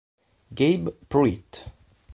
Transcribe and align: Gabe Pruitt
Gabe 0.57 0.97
Pruitt 1.13 1.69